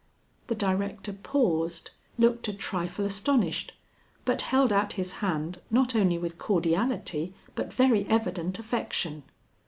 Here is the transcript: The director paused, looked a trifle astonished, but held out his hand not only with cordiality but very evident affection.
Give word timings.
The 0.47 0.55
director 0.55 1.13
paused, 1.13 1.91
looked 2.17 2.47
a 2.47 2.53
trifle 2.53 3.05
astonished, 3.05 3.73
but 4.25 4.41
held 4.41 4.73
out 4.73 4.93
his 4.93 5.11
hand 5.21 5.61
not 5.69 5.93
only 5.95 6.17
with 6.17 6.39
cordiality 6.39 7.35
but 7.53 7.71
very 7.71 8.07
evident 8.07 8.57
affection. 8.57 9.21